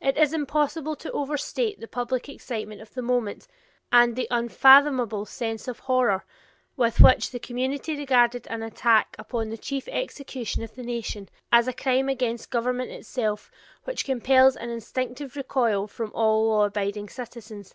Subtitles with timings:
[0.00, 3.46] It is impossible to overstate the public excitement of the moment
[3.92, 6.24] and the unfathomable sense of horror
[6.78, 11.68] with which the community regarded an attack upon the chief executive of the nation, as
[11.68, 13.50] a crime against government itself
[13.82, 17.74] which compels an instinctive recoil from all law abiding citizens.